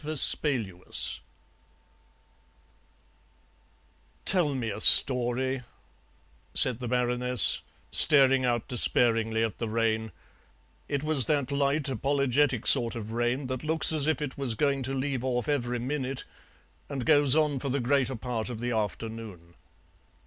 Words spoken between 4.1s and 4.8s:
"Tell me